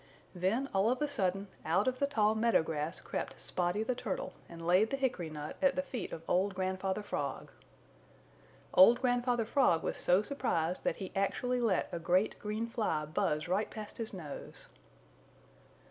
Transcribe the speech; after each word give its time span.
Then 0.33 0.67
all 0.73 0.89
of 0.89 0.99
a 1.03 1.07
sudden, 1.07 1.47
out 1.63 1.87
of 1.87 1.99
the 1.99 2.07
tall 2.07 2.33
meadow 2.33 2.63
grass 2.63 2.99
crept 2.99 3.39
Spotty 3.39 3.83
the 3.83 3.93
Turtle 3.93 4.33
and 4.49 4.65
laid 4.65 4.89
the 4.89 4.97
hickory 4.97 5.29
nut 5.29 5.57
at 5.61 5.75
the 5.75 5.83
feet 5.83 6.11
of 6.11 6.23
old 6.27 6.55
Grandfather 6.55 7.03
Frog. 7.03 7.51
Old 8.73 8.99
Grandfather 8.99 9.45
Frog 9.45 9.83
was 9.83 9.97
so 9.97 10.23
surprised 10.23 10.83
that 10.85 10.95
he 10.95 11.11
actually 11.15 11.61
let 11.61 11.87
a 11.91 11.99
great 11.99 12.39
green 12.39 12.65
fly 12.67 13.05
buzz 13.05 13.47
right 13.47 13.69
past 13.69 13.99
his 13.99 14.11
nose. 14.11 14.69